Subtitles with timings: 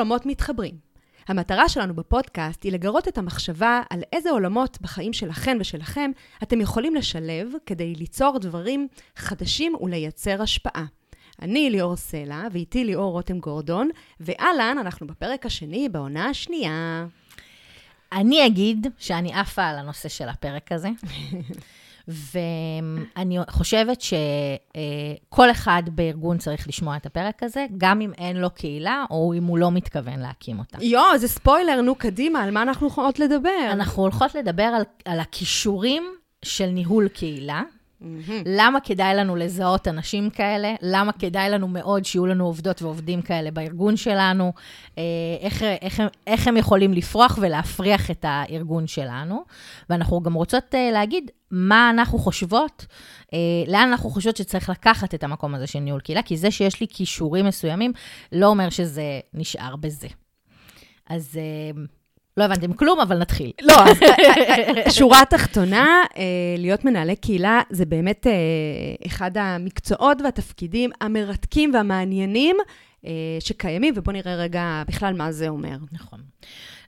[0.00, 0.74] עולמות מתחברים.
[1.28, 6.10] המטרה שלנו בפודקאסט היא לגרות את המחשבה על איזה עולמות בחיים שלכם ושלכם
[6.42, 10.84] אתם יכולים לשלב כדי ליצור דברים חדשים ולייצר השפעה.
[11.42, 17.06] אני ליאור סלע, ואיתי ליאור רותם גורדון, ואהלן, אנחנו בפרק השני בעונה השנייה.
[18.12, 20.88] אני אגיד שאני עפה על הנושא של הפרק הזה.
[22.10, 29.04] ואני חושבת שכל אחד בארגון צריך לשמוע את הפרק הזה, גם אם אין לו קהילה,
[29.10, 30.84] או אם הוא לא מתכוון להקים אותה.
[30.84, 33.70] יואו, זה ספוילר, נו, קדימה, על מה אנחנו הולכות לדבר?
[33.70, 36.04] אנחנו הולכות לדבר על, על הכישורים
[36.44, 37.62] של ניהול קהילה.
[38.00, 38.32] Mm-hmm.
[38.46, 40.74] למה כדאי לנו לזהות אנשים כאלה?
[40.82, 44.52] למה כדאי לנו מאוד שיהיו לנו עובדות ועובדים כאלה בארגון שלנו?
[44.98, 45.02] אה,
[45.40, 49.44] איך, איך, איך הם יכולים לפרוח ולהפריח את הארגון שלנו?
[49.90, 52.86] ואנחנו גם רוצות אה, להגיד מה אנחנו חושבות,
[53.34, 56.80] אה, לאן אנחנו חושבות שצריך לקחת את המקום הזה של ניהול קהילה, כי זה שיש
[56.80, 57.92] לי כישורים מסוימים,
[58.32, 60.08] לא אומר שזה נשאר בזה.
[61.08, 61.38] אז...
[62.36, 63.52] לא הבנתם כלום, אבל נתחיל.
[63.62, 63.98] לא, אז
[64.98, 66.22] שורה תחתונה, אה,
[66.58, 68.32] להיות מנהלי קהילה זה באמת אה,
[69.06, 72.56] אחד המקצועות והתפקידים המרתקים והמעניינים
[73.06, 75.76] אה, שקיימים, ובואו נראה רגע בכלל מה זה אומר.
[75.92, 76.20] נכון.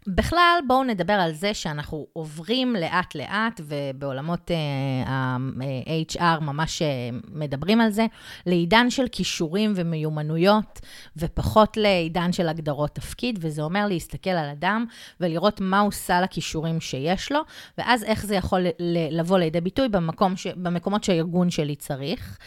[0.06, 6.84] בכלל, בואו נדבר על זה שאנחנו עוברים לאט-לאט, ובעולמות uh, ה-HR ממש uh,
[7.28, 8.06] מדברים על זה,
[8.47, 10.81] לעידן של כישורים ומיומנויות,
[11.17, 14.84] ופחות לעידן של הגדרות תפקיד, וזה אומר להסתכל על אדם
[15.20, 17.41] ולראות מהו סל הכישורים שיש לו,
[17.78, 18.66] ואז איך זה יכול
[19.11, 20.47] לבוא לידי ביטוי במקום ש...
[20.47, 22.39] במקומות שהארגון שלי צריך.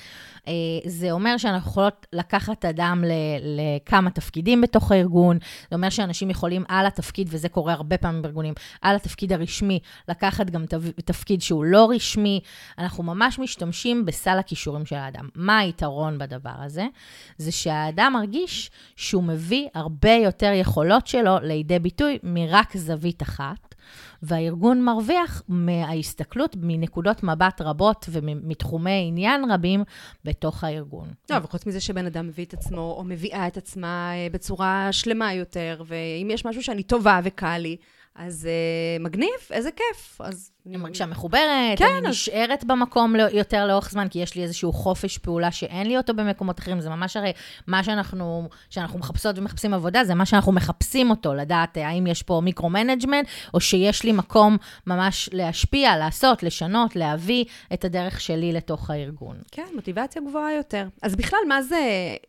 [0.48, 0.54] אה,
[0.86, 3.04] זה אומר שאנחנו יכולות לקחת אדם
[3.42, 5.38] לכמה תפקידים בתוך הארגון,
[5.70, 10.50] זה אומר שאנשים יכולים על התפקיד, וזה קורה הרבה פעמים בארגונים, על התפקיד הרשמי, לקחת
[10.50, 10.66] גם
[11.06, 12.40] תפקיד שהוא לא רשמי.
[12.78, 15.30] אנחנו ממש משתמשים בסל הכישורים של האדם.
[15.36, 16.86] מה היתרון בדבר הזה?
[17.38, 23.75] זה שהאדם מרגיש שהוא מביא הרבה יותר יכולות שלו לידי ביטוי מרק זווית אחת.
[24.26, 29.84] והארגון מרוויח מההסתכלות מנקודות מבט רבות ומתחומי עניין רבים
[30.26, 31.14] בתוך הארגון.
[31.30, 35.34] לא, וחוץ מזה שבן אדם מביא את עצמו או מביאה את עצמה אה, בצורה שלמה
[35.34, 37.78] יותר, ואם יש משהו שאני טובה וקל לי,
[38.16, 40.22] אז uh, מגניב, איזה כיף.
[40.22, 42.14] אז אני מרגישה מחוברת, כן, אני אז...
[42.14, 46.14] נשארת במקום לא, יותר לאורך זמן, כי יש לי איזשהו חופש פעולה שאין לי אותו
[46.14, 46.82] במקומות אחרים.
[46.82, 47.32] זה ממש הרי
[47.68, 52.24] מה שאנחנו, שאנחנו מחפשות ומחפשים עבודה, זה מה שאנחנו מחפשים אותו, לדעת אה, האם יש
[52.24, 58.90] פה micro-management, או שיש לי מקום ממש להשפיע, לעשות, לשנות, להביא את הדרך שלי לתוך
[58.90, 59.38] הארגון.
[59.52, 60.88] כן, מוטיבציה גבוהה יותר.
[61.02, 61.76] אז בכלל, מה זה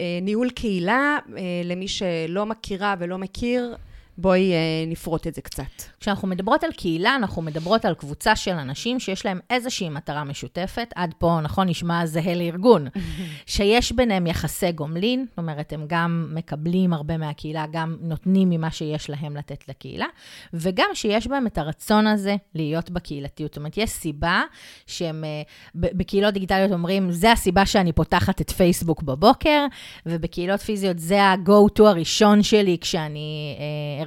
[0.00, 3.76] אה, ניהול קהילה, אה, למי שלא מכירה ולא מכיר?
[4.18, 4.56] בואי אה,
[4.86, 5.62] נפרוט את זה קצת.
[6.00, 10.88] כשאנחנו מדברות על קהילה, אנחנו מדברות על קבוצה של אנשים שיש להם איזושהי מטרה משותפת.
[10.94, 12.86] עד פה, נכון, נשמע זהה לארגון.
[13.46, 19.10] שיש ביניהם יחסי גומלין, זאת אומרת, הם גם מקבלים הרבה מהקהילה, גם נותנים ממה שיש
[19.10, 20.06] להם לתת לקהילה,
[20.54, 23.52] וגם שיש בהם את הרצון הזה להיות בקהילתיות.
[23.52, 24.42] זאת אומרת, יש סיבה
[24.86, 25.42] שהם, אה,
[25.74, 29.66] בקהילות דיגיטליות אומרים, זה הסיבה שאני פותחת את פייסבוק בבוקר,
[30.06, 33.56] ובקהילות פיזיות זה ה-go-to הראשון שלי כשאני...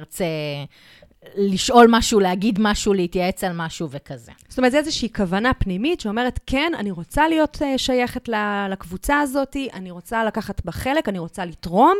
[0.00, 0.24] אה, ארצה
[1.36, 4.32] לשאול משהו, להגיד משהו, להתייעץ על משהו וכזה.
[4.48, 8.28] זאת אומרת, זו איזושהי כוונה פנימית שאומרת, כן, אני רוצה להיות uh, שייכת
[8.70, 11.98] לקבוצה הזאת, אני רוצה לקחת בה חלק, אני רוצה לתרום,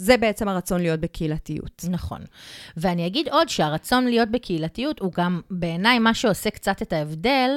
[0.00, 1.84] זה בעצם הרצון להיות בקהילתיות.
[1.90, 2.20] נכון.
[2.76, 7.50] ואני אגיד עוד שהרצון להיות בקהילתיות הוא גם בעיניי מה שעושה קצת את ההבדל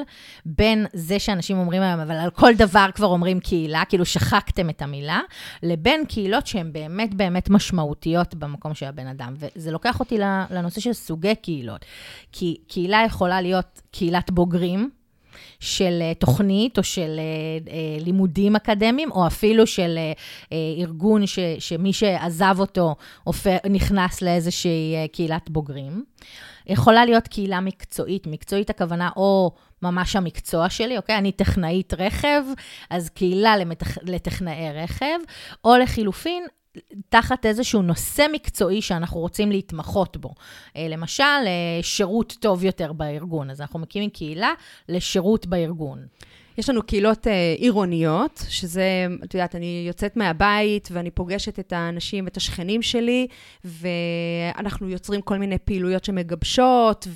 [0.45, 4.81] בין זה שאנשים אומרים היום, אבל על כל דבר כבר אומרים קהילה, כאילו שחקתם את
[4.81, 5.19] המילה,
[5.63, 9.33] לבין קהילות שהן באמת באמת משמעותיות במקום של הבן אדם.
[9.37, 10.17] וזה לוקח אותי
[10.49, 11.85] לנושא של סוגי קהילות.
[12.31, 14.89] כי קהילה יכולה להיות קהילת בוגרים,
[15.59, 20.00] של אה, תוכנית או של אה, אה, לימודים אקדמיים, או אפילו של
[20.80, 22.95] ארגון ש, שמי שעזב אותו
[23.69, 26.03] נכנס לאיזושהי קהילת בוגרים.
[26.68, 29.51] יכולה להיות קהילה מקצועית, מקצועית הכוונה או
[29.81, 31.18] ממש המקצוע שלי, אוקיי?
[31.18, 32.44] אני טכנאית רכב,
[32.89, 33.97] אז קהילה למתכ...
[34.03, 35.19] לטכנאי רכב,
[35.65, 36.44] או לחילופין,
[37.09, 40.33] תחת איזשהו נושא מקצועי שאנחנו רוצים להתמחות בו.
[40.77, 43.49] אה, למשל, אה, שירות טוב יותר בארגון.
[43.49, 44.53] אז אנחנו מקימים קהילה
[44.89, 46.05] לשירות בארגון.
[46.57, 52.25] יש לנו קהילות אה, עירוניות, שזה, את יודעת, אני יוצאת מהבית ואני פוגשת את האנשים
[52.25, 53.27] ואת השכנים שלי,
[53.63, 57.07] ואנחנו יוצרים כל מיני פעילויות שמגבשות,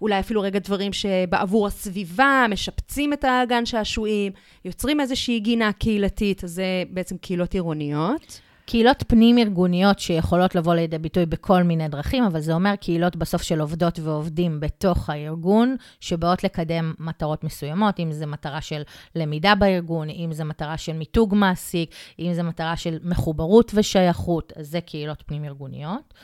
[0.00, 4.32] ואולי אפילו רגע דברים שבעבור הסביבה, משפצים את הגן שעשועים,
[4.64, 8.40] יוצרים איזושהי גינה קהילתית, אז זה בעצם קהילות עירוניות.
[8.70, 13.60] קהילות פנים-ארגוניות שיכולות לבוא לידי ביטוי בכל מיני דרכים, אבל זה אומר קהילות בסוף של
[13.60, 18.82] עובדות ועובדים בתוך הארגון, שבאות לקדם מטרות מסוימות, אם זה מטרה של
[19.14, 24.68] למידה בארגון, אם זה מטרה של מיתוג מעסיק, אם זה מטרה של מחוברות ושייכות, אז
[24.68, 26.14] זה קהילות פנים-ארגוניות.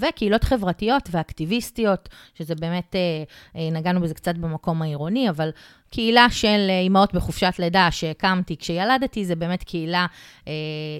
[0.00, 2.96] וקהילות חברתיות ואקטיביסטיות, שזה באמת,
[3.54, 5.50] נגענו בזה קצת במקום העירוני, אבל
[5.90, 10.06] קהילה של אימהות בחופשת לידה שהקמתי כשילדתי, זה באמת קהילה
[10.48, 10.52] אה,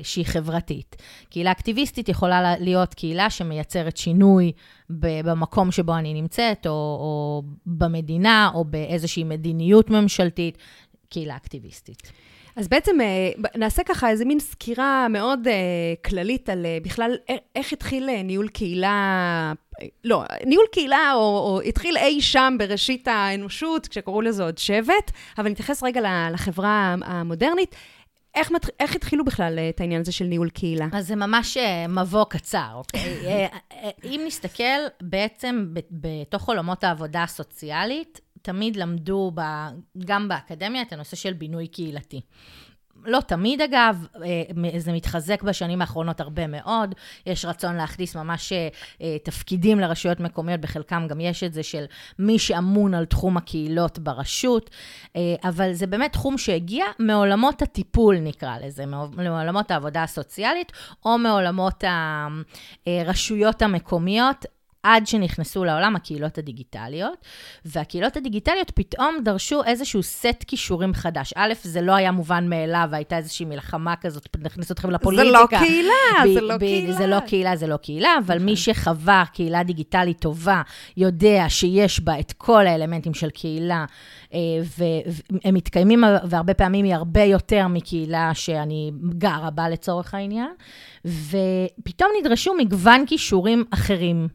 [0.03, 0.97] שהיא חברתית.
[1.31, 4.53] קהילה אקטיביסטית יכולה להיות קהילה שמייצרת שינוי
[4.91, 10.59] במקום שבו אני נמצאת, או, או במדינה, או באיזושהי מדיניות ממשלתית,
[11.09, 12.12] קהילה אקטיביסטית.
[12.56, 17.17] אז בעצם אה, נעשה ככה איזה מין סקירה מאוד uh, כללית על uh, בכלל
[17.56, 19.53] איך התחיל ניהול קהילה,
[20.05, 25.50] לא, ניהול קהילה או, או התחיל אי שם בראשית האנושות, כשקראו לזה עוד שבט, אבל
[25.50, 26.00] נתייחס רגע
[26.33, 27.75] לחברה המודרנית.
[28.35, 28.67] איך, מת...
[28.81, 30.87] איך התחילו בכלל את העניין הזה של ניהול קהילה?
[30.93, 31.56] אז זה ממש
[31.89, 33.49] מבוא קצר, אוקיי?
[34.05, 34.62] אם נסתכל,
[35.00, 39.40] בעצם בתוך עולמות העבודה הסוציאלית, תמיד למדו, ב,
[40.05, 42.20] גם באקדמיה, את הנושא של בינוי קהילתי.
[43.05, 46.94] לא תמיד אגב, אה, זה מתחזק בשנים האחרונות הרבה מאוד.
[47.26, 51.85] יש רצון להכניס ממש אה, תפקידים לרשויות מקומיות, בחלקם גם יש את זה של
[52.19, 54.70] מי שאמון על תחום הקהילות ברשות,
[55.17, 60.73] אה, אבל זה באמת תחום שהגיע מעולמות הטיפול, נקרא לזה, מעולמות העבודה הסוציאלית,
[61.05, 61.85] או מעולמות
[62.87, 64.44] הרשויות המקומיות.
[64.82, 67.25] עד שנכנסו לעולם הקהילות הדיגיטליות,
[67.64, 71.32] והקהילות הדיגיטליות פתאום דרשו איזשהו סט כישורים חדש.
[71.36, 75.26] א', זה לא היה מובן מאליו, הייתה איזושהי מלחמה כזאת, נכניס אתכם לפוליטיקה.
[75.28, 76.92] זה לא קהילה, ב- זה לא ב- קהילה.
[76.92, 78.56] זה לא קהילה, זה לא קהילה, אבל מי נכון.
[78.56, 80.62] שחווה קהילה דיגיטלית טובה,
[80.96, 83.84] יודע שיש בה את כל האלמנטים של קהילה,
[84.34, 84.38] אה,
[84.78, 90.50] והם מתקיימים, והרבה פעמים היא הרבה יותר מקהילה שאני גרה בה לצורך העניין,
[91.05, 94.29] ופתאום נדרשו מגוון כישורים אחרים.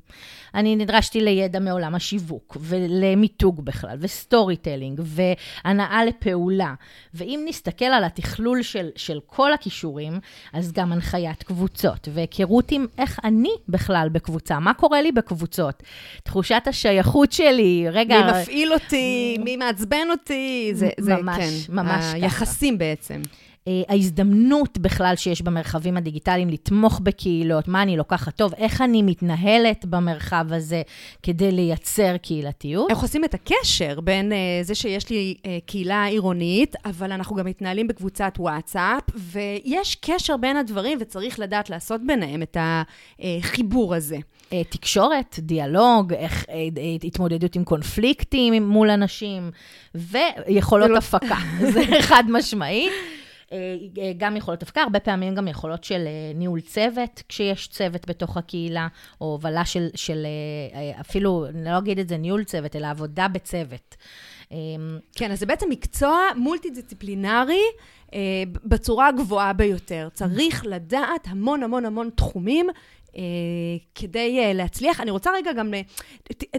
[0.56, 6.74] אני נדרשתי לידע מעולם השיווק, ולמיתוג בכלל, ו storytelling, והנעה לפעולה.
[7.14, 10.20] ואם נסתכל על התכלול של, של כל הכישורים,
[10.54, 15.84] אז גם הנחיית קבוצות, והיכרות עם איך אני בכלל בקבוצה, מה קורה לי בקבוצות,
[16.24, 18.16] תחושת השייכות שלי, רגע...
[18.16, 22.80] מי מפעיל אותי, מי מעצבן אותי, זה, זה ממש, כן, ממש היחסים ככה.
[22.80, 23.22] בעצם.
[23.68, 29.86] אה, ההזדמנות בכלל שיש במרחבים הדיגיטליים לתמוך בקהילות, מה אני לוקחת טוב, איך אני מתנהלת
[29.86, 30.82] במרחב הזה
[31.24, 32.90] כדי לייצר קהילתיות.
[32.90, 37.46] איך עושים את הקשר בין uh, זה שיש לי uh, קהילה עירונית, אבל אנחנו גם
[37.46, 42.58] מתנהלים בקבוצת וואטסאפ, ויש קשר בין הדברים וצריך לדעת לעשות ביניהם את
[43.20, 44.18] החיבור הזה.
[44.70, 46.46] תקשורת, דיאלוג, איך,
[47.04, 49.52] התמודדות עם קונפליקטים מול אנשים,
[49.96, 51.38] ויכולות לא- הפקה,
[51.74, 52.90] זה חד משמעי.
[53.54, 53.58] אה,
[54.04, 58.38] אה, גם יכולות דווקא, הרבה פעמים גם יכולות של אה, ניהול צוות, כשיש צוות בתוך
[58.38, 58.88] הקהילה,
[59.22, 60.26] או הובלה של, של
[61.00, 63.96] אפילו, אני לא אגיד את זה ניהול צוות, אלא עבודה בצוות.
[65.16, 67.62] כן, אז זה בעצם מקצוע מולטי-דיסציפלינרי
[68.66, 70.08] בצורה הגבוהה ביותר.
[70.14, 72.70] צריך לדעת המון המון המון תחומים
[73.96, 75.02] כדי אה, להצליח.
[75.02, 75.82] אני רוצה רגע גם אה,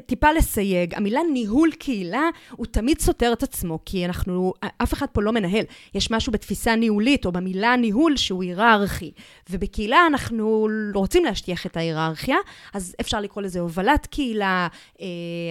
[0.06, 0.95] טיפה לסייג.
[0.95, 5.65] המילה ניהול קהילה הוא תמיד סותר את עצמו, כי אנחנו, אף אחד פה לא מנהל.
[5.94, 9.13] יש משהו בתפיסה ניהולית או במילה ניהול שהוא היררכי.
[9.51, 12.37] ובקהילה אנחנו רוצים להשטיח את ההיררכיה,
[12.75, 14.69] אז אפשר לקרוא לזה הובלת קהילה,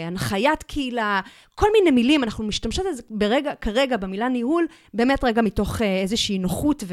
[0.07, 1.22] הנחיית קהילה,
[1.55, 2.24] כל מיני מילים.
[2.24, 6.83] אנחנו משתמשות ברגע, כרגע במילה ניהול, באמת רגע מתוך איזושהי נוחות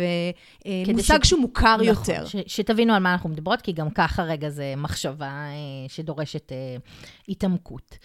[0.87, 1.29] ומושג ש...
[1.29, 2.27] שהוא מוכר נכון, יותר.
[2.27, 2.37] ש...
[2.47, 6.57] שתבינו על מה אנחנו מדברות, כי גם ככה רגע זה מחשבה אה, שדורשת אה,
[7.29, 7.99] התעמקות.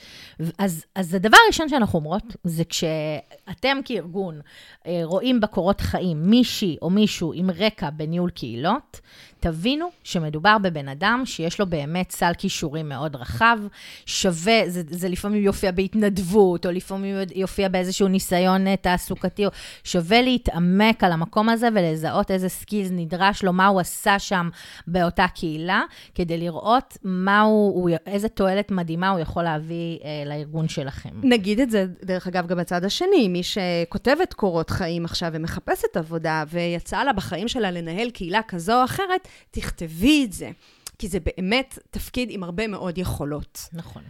[0.57, 4.41] אז, אז הדבר הראשון שאנחנו אומרות, זה כשאתם כארגון
[4.87, 9.01] אה, רואים בקורות חיים מישהי או מישהו עם רקע בניהול קהילות,
[9.39, 13.57] תבינו שמדובר בבן אדם שיש לו באמת סל כישורים מאוד רחב,
[14.05, 19.51] שווה, זה, זה לפעמים יופיע בהתנדבות, או לפעמים יופיע באיזשהו ניסיון תעסוקתי, או
[19.83, 24.49] שווה להתעמק על המקום הזה ולזהות איזה סקילס נדרש לו, מה הוא עשה שם
[24.87, 25.81] באותה קהילה,
[26.15, 31.09] כדי לראות מה הוא, איזה תועלת מדהימה הוא יכול להביא אה, לארגון שלכם.
[31.23, 36.43] נגיד את זה, דרך אגב, גם בצד השני, מי שכותבת קורות חיים עכשיו ומחפשת עבודה,
[36.49, 40.51] ויצא לה בחיים שלה לנהל קהילה כזו או אחרת, תכתבי את זה.
[40.99, 43.69] כי זה באמת תפקיד עם הרבה מאוד יכולות.
[43.73, 44.03] נכון.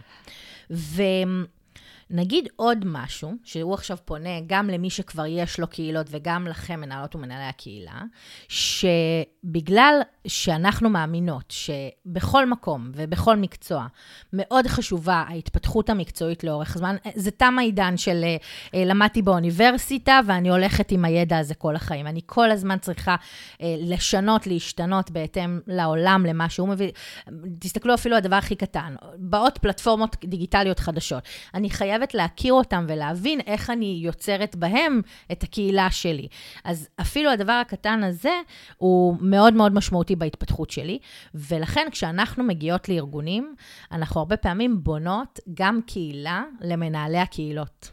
[0.70, 1.02] ו...
[2.10, 7.14] נגיד עוד משהו, שהוא עכשיו פונה גם למי שכבר יש לו קהילות וגם לכם, מנהלות
[7.14, 8.02] ומנהלי הקהילה,
[8.48, 13.86] שבגלל שאנחנו מאמינות שבכל מקום ובכל מקצוע
[14.32, 20.92] מאוד חשובה ההתפתחות המקצועית לאורך זמן, זה תם העידן של אה, למדתי באוניברסיטה ואני הולכת
[20.92, 22.06] עם הידע הזה כל החיים.
[22.06, 23.16] אני כל הזמן צריכה
[23.62, 26.90] אה, לשנות, להשתנות בהתאם לעולם, למה שהוא מביא.
[27.58, 31.22] תסתכלו אפילו על הדבר הכי קטן, באות פלטפורמות דיגיטליות חדשות.
[31.54, 31.95] אני חייבת...
[31.96, 35.00] חייבת להכיר אותם ולהבין איך אני יוצרת בהם
[35.32, 36.28] את הקהילה שלי.
[36.64, 38.32] אז אפילו הדבר הקטן הזה
[38.76, 40.98] הוא מאוד מאוד משמעותי בהתפתחות שלי,
[41.34, 43.54] ולכן כשאנחנו מגיעות לארגונים,
[43.92, 47.90] אנחנו הרבה פעמים בונות גם קהילה למנהלי הקהילות.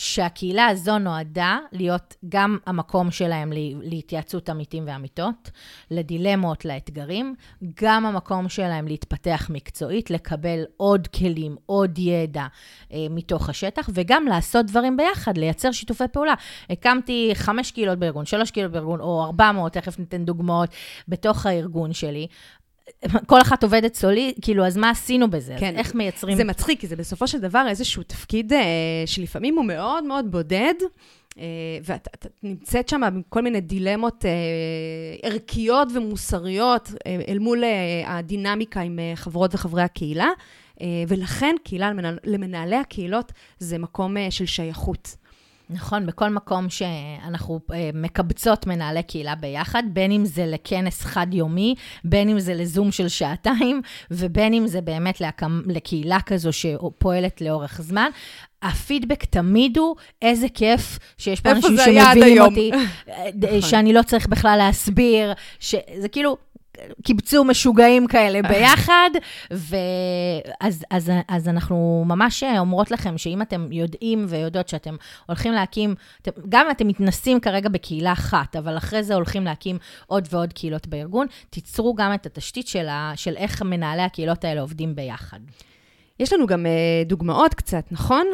[0.00, 3.52] שהקהילה הזו נועדה להיות גם המקום שלהם
[3.82, 5.50] להתייעצות עמיתים ועמיתות,
[5.90, 7.34] לדילמות, לאתגרים,
[7.82, 12.46] גם המקום שלהם להתפתח מקצועית, לקבל עוד כלים, עוד ידע
[12.92, 16.34] אה, מתוך השטח, וגם לעשות דברים ביחד, לייצר שיתופי פעולה.
[16.70, 20.70] הקמתי חמש קהילות בארגון, שלוש קהילות בארגון, או ארבע מאות, תכף ניתן דוגמאות,
[21.08, 22.26] בתוך הארגון שלי.
[23.26, 25.56] כל אחת עובדת סולי, כאילו, אז מה עשינו בזה?
[25.58, 25.76] כן.
[25.76, 26.36] איך מייצרים...
[26.36, 28.60] זה מצחיק, כי זה בסופו של דבר איזשהו תפקיד אה,
[29.06, 30.74] שלפעמים הוא מאוד מאוד בודד.
[31.38, 31.44] אה,
[31.84, 34.30] ואת את נמצאת שם עם כל מיני דילמות אה,
[35.30, 40.28] ערכיות ומוסריות אה, אל מול אה, הדינמיקה עם אה, חברות וחברי הקהילה,
[40.80, 45.16] אה, ולכן קהילה למנהל, למנהלי הקהילות זה מקום אה, של שייכות.
[45.72, 51.74] נכון, בכל מקום שאנחנו אה, מקבצות מנהלי קהילה ביחד, בין אם זה לכנס חד-יומי,
[52.04, 57.80] בין אם זה לזום של שעתיים, ובין אם זה באמת להקם, לקהילה כזו שפועלת לאורך
[57.82, 58.10] זמן.
[58.62, 63.60] הפידבק תמיד הוא, איזה כיף שיש פה אנשים שמבינים אותי, אה, נכון.
[63.60, 66.36] שאני לא צריך בכלל להסביר, שזה כאילו,
[67.02, 69.10] קיבצו משוגעים כאלה ביחד,
[69.50, 74.96] ואז אז, אז אנחנו ממש אומרות לכם שאם אתם יודעים ויודעות שאתם
[75.26, 79.78] הולכים להקים, אתם, גם אם אתם מתנסים כרגע בקהילה אחת, אבל אחרי זה הולכים להקים
[80.06, 84.60] עוד ועוד קהילות בארגון, תיצרו גם את התשתית של, ה, של איך מנהלי הקהילות האלה
[84.60, 85.38] עובדים ביחד.
[86.20, 88.26] יש לנו גם uh, דוגמאות קצת, נכון?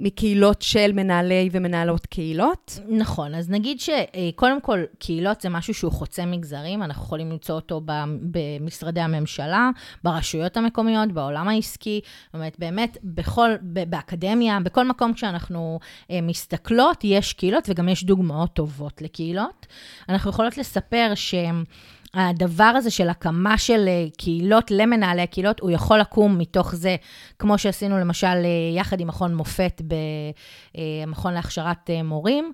[0.00, 2.78] מקהילות של מנהלי ומנהלות קהילות.
[2.88, 7.80] נכון, אז נגיד שקודם כל, קהילות זה משהו שהוא חוצה מגזרים, אנחנו יכולים למצוא אותו
[8.22, 9.70] במשרדי הממשלה,
[10.04, 17.32] ברשויות המקומיות, בעולם העסקי, זאת אומרת, באמת, בכל, באקדמיה, בכל מקום שאנחנו uh, מסתכלות, יש
[17.32, 19.66] קהילות וגם יש דוגמאות טובות לקהילות.
[20.08, 21.64] אנחנו יכולות לספר שהם...
[22.14, 26.96] הדבר הזה של הקמה של אה, קהילות למנהלי הקהילות, הוא יכול לקום מתוך זה,
[27.38, 29.82] כמו שעשינו למשל אה, יחד עם מכון מופת
[30.74, 32.52] במכון אה, להכשרת מורים.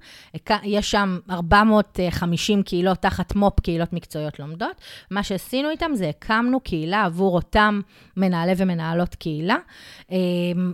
[0.62, 4.80] יש שם 450 קהילות תחת מו"פ, קהילות מקצועיות לומדות.
[5.10, 7.80] מה שעשינו איתם זה הקמנו קהילה עבור אותם
[8.16, 9.56] מנהלי ומנהלות קהילה,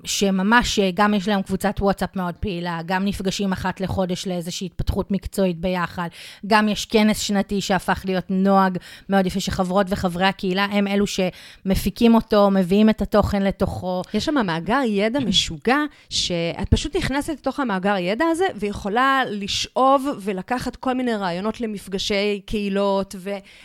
[0.04, 5.60] שממש גם יש להם קבוצת וואטסאפ מאוד פעילה, גם נפגשים אחת לחודש לאיזושהי התפתחות מקצועית
[5.60, 6.08] ביחד,
[6.46, 8.73] גם יש כנס שנתי שהפך להיות נוהג.
[8.74, 14.02] מותג מאוד יפה, שחברות וחברי הקהילה הם אלו שמפיקים אותו, מביאים את התוכן לתוכו.
[14.14, 15.78] יש שם מאגר ידע משוגע,
[16.10, 23.14] שאת פשוט נכנסת לתוך המאגר ידע הזה, ויכולה לשאוב ולקחת כל מיני רעיונות למפגשי קהילות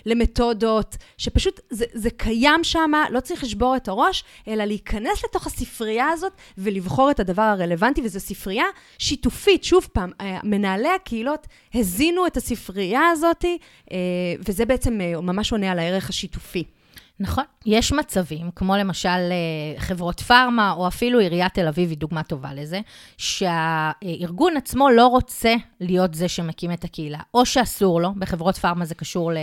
[0.05, 6.09] ולמתודות, שפשוט זה, זה קיים שם, לא צריך לשבור את הראש, אלא להיכנס לתוך הספרייה
[6.09, 8.65] הזאת ולבחור את הדבר הרלוונטי, וזו ספרייה
[8.97, 9.63] שיתופית.
[9.63, 13.45] שוב פעם, אה, מנהלי הקהילות הזינו את הספרייה הזאת,
[13.91, 13.97] אה,
[14.47, 16.63] וזה בעצם אה, ממש עונה על הערך השיתופי.
[17.19, 17.43] נכון.
[17.65, 22.53] יש מצבים, כמו למשל אה, חברות פארמה, או אפילו עיריית תל אביב היא דוגמה טובה
[22.53, 22.79] לזה,
[23.17, 27.19] שהארגון עצמו לא רוצה להיות זה שמקים את הקהילה.
[27.33, 29.37] או שאסור לו, בחברות פארמה זה קשור ל,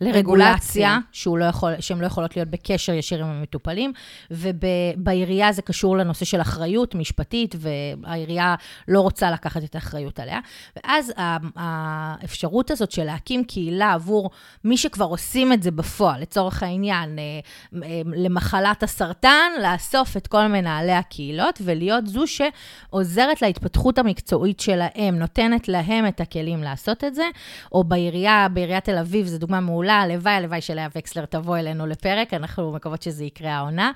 [0.00, 3.92] לרגולציה, שהוא לא יכול, שהן לא יכולות להיות בקשר ישיר עם המטופלים,
[4.30, 8.54] ובעירייה זה קשור לנושא של אחריות משפטית, והעירייה
[8.88, 10.38] לא רוצה לקחת את האחריות עליה.
[10.76, 11.12] ואז
[11.56, 14.30] האפשרות הזאת של להקים קהילה עבור
[14.64, 20.26] מי שכבר עושים את זה בפועל, לצורך העניין, כאן אה, אה, למחלת הסרטן, לאסוף את
[20.26, 27.14] כל מנהלי הקהילות ולהיות זו שעוזרת להתפתחות המקצועית שלהם, נותנת להם את הכלים לעשות את
[27.14, 27.24] זה.
[27.72, 32.34] או בעירייה, בעיריית תל אביב, זו דוגמה מעולה, הלוואי, הלוואי שלאה וקסלר תבוא אלינו לפרק,
[32.34, 33.90] אנחנו מקוות שזה יקרה העונה.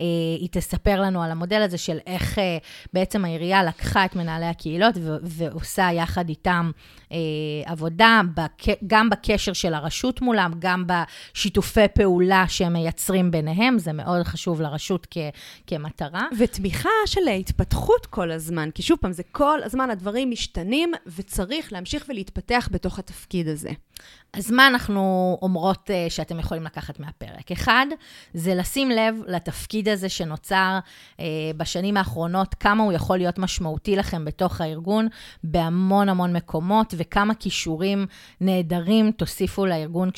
[0.00, 0.04] אה,
[0.40, 2.38] היא תספר לנו על המודל הזה של איך
[2.92, 6.70] בעצם העירייה לקחה את מנהלי הקהילות ועושה יחד איתם
[7.64, 8.20] עבודה,
[8.86, 15.06] גם בקשר של הרשות מולם, גם בשיתופי פעולה שהם מייצרים ביניהם, זה מאוד חשוב לרשות
[15.10, 15.18] כ,
[15.66, 16.26] כמטרה.
[16.38, 22.04] ותמיכה של התפתחות כל הזמן, כי שוב פעם, זה כל הזמן הדברים משתנים, וצריך להמשיך
[22.08, 23.70] ולהתפתח בתוך התפקיד הזה.
[24.36, 27.52] אז מה אנחנו אומרות uh, שאתם יכולים לקחת מהפרק?
[27.52, 27.86] אחד,
[28.34, 30.78] זה לשים לב לתפקיד הזה שנוצר
[31.16, 31.20] uh,
[31.56, 35.08] בשנים האחרונות, כמה הוא יכול להיות משמעותי לכם בתוך הארגון,
[35.44, 38.06] בהמון המון מקומות, וכמה כישורים
[38.40, 40.10] נהדרים תוסיפו לארגון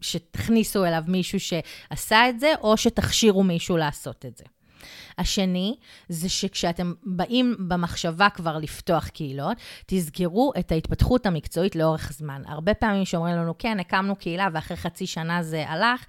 [0.00, 4.44] כשתכניסו אליו מישהו שעשה את זה, או שתכשירו מישהו לעשות את זה.
[5.18, 5.76] השני,
[6.08, 12.42] זה שכשאתם באים במחשבה כבר לפתוח קהילות, תזכרו את ההתפתחות המקצועית לאורך זמן.
[12.46, 16.04] הרבה פעמים שאומרים לנו, כן, הקמנו קהילה ואחרי חצי שנה זה הלך,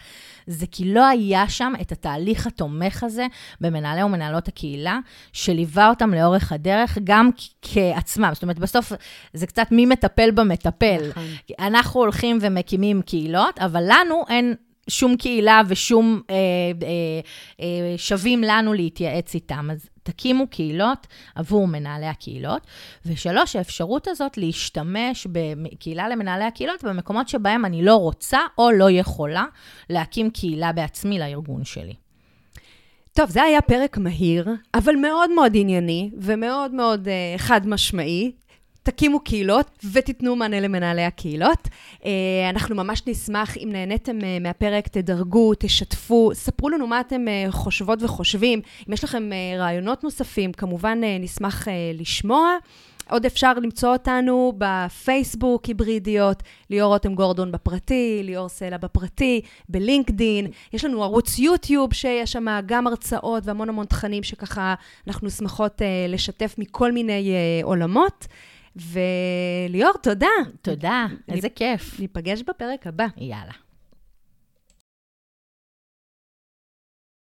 [0.48, 3.28] זה כי לא היה שם את התהליך התומך הזה
[3.62, 5.00] במנהלי ומנהלות הקהילה,
[5.34, 7.30] שליווה אותם לאורך הדרך, גם
[7.62, 8.30] כעצמם.
[8.34, 8.92] זאת אומרת, בסוף
[9.34, 11.10] זה קצת מי מטפל במטפל.
[11.10, 11.24] נכון.
[11.60, 14.56] אנחנו הולכים ומקימים קהילות, אבל לנו אין
[14.88, 17.20] שום קהילה ושום אה, אה,
[17.62, 19.70] אה, שווים לנו להתייעץ איתם.
[19.72, 22.68] אז תקימו קהילות עבור מנהלי הקהילות.
[23.06, 29.46] ושלוש, האפשרות הזאת להשתמש בקהילה למנהלי הקהילות במקומות שבהם אני לא רוצה או לא יכולה
[29.90, 31.94] להקים קהילה בעצמי לארגון שלי.
[33.14, 38.32] טוב, זה היה פרק מהיר, אבל מאוד מאוד ענייני ומאוד מאוד uh, חד משמעי.
[38.88, 41.68] תקימו קהילות ותיתנו מענה למנהלי הקהילות.
[42.06, 42.12] אה,
[42.50, 48.04] אנחנו ממש נשמח, אם נהניתם אה, מהפרק, תדרגו, תשתפו, ספרו לנו מה אתם אה, חושבות
[48.04, 48.62] וחושבים.
[48.90, 52.58] אם יש לכם רעיונות נוספים, כמובן נשמח לשמוע.
[53.10, 60.48] עוד אפשר למצוא אותנו בפייסבוק היברידיות, ליאור רותם גורדון בפרטי, ליאור סלע בפרטי, בלינקדין.
[60.74, 64.76] יש לנו ערוץ יוטיוב שיש שם גם הרצאות והמון המון תכנים שככה
[65.08, 68.28] אנחנו שמחות לשתף מכל מיני עולמות.
[68.82, 70.28] וליאור, תודה.
[70.62, 72.00] תודה, איזה כיף.
[72.00, 73.08] ניפגש בפרק הבא.
[73.18, 73.67] יאללה.